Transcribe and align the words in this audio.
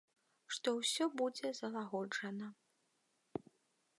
Што 0.55 0.71
ўсё 0.77 1.05
будзе 1.21 1.51
залагоджана. 1.59 2.47